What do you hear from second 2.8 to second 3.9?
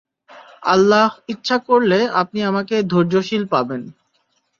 ধৈর্যশীল পাবেন।